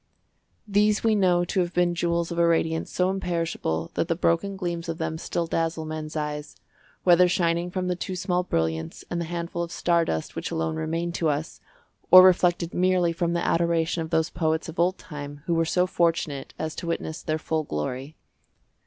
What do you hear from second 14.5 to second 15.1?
of old